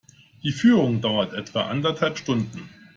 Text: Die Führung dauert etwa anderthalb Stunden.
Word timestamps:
Die 0.41 0.51
Führung 0.51 0.99
dauert 1.01 1.33
etwa 1.35 1.67
anderthalb 1.67 2.17
Stunden. 2.17 2.69